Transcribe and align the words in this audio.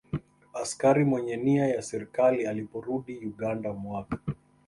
Askari 0.53 1.05
Mwenye 1.05 1.37
Nia 1.37 1.67
ya 1.67 1.81
Serikali 1.81 2.45
Aliporudi 2.47 3.17
Uganda 3.17 3.73
mwaka 3.73 4.19